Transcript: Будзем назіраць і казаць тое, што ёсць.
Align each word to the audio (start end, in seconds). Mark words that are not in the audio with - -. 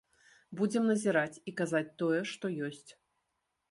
Будзем 0.61 0.87
назіраць 0.93 1.41
і 1.51 1.55
казаць 1.61 1.85
тое, 2.03 2.19
што 2.35 2.45
ёсць. 2.71 2.87